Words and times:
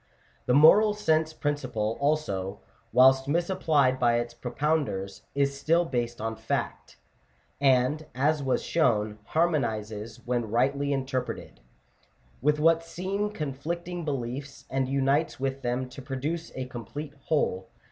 The 0.47 0.55
moral 0.55 0.95
sense 0.95 1.31
principle, 1.31 1.95
also, 1.99 2.59
whilst 2.91 3.27
misapplied 3.27 3.99
by 3.99 4.17
its 4.17 4.33
propounders, 4.33 5.21
is 5.35 5.55
still 5.55 5.85
based 5.85 6.19
on 6.19 6.35
fact; 6.35 6.97
and, 7.59 8.07
as 8.15 8.41
was 8.41 8.63
shown, 8.63 9.19
harmonizes, 9.25 10.25
when 10.25 10.49
rightly 10.49 10.91
interpreted, 10.91 11.59
with 12.41 12.59
what 12.59 12.83
seem 12.83 13.29
conflicting 13.29 14.03
beliefs, 14.03 14.65
and 14.71 14.89
unites 14.89 15.39
with 15.39 15.61
them 15.61 15.87
to 15.89 16.01
produce 16.01 16.51
a 16.55 16.65
complete 16.65 17.13
whole. 17.25 17.69